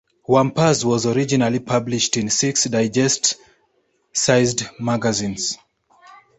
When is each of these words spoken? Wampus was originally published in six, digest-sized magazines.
Wampus 0.27 0.83
was 0.83 1.05
originally 1.05 1.59
published 1.59 2.17
in 2.17 2.27
six, 2.31 2.63
digest-sized 2.63 4.63
magazines. 4.79 5.59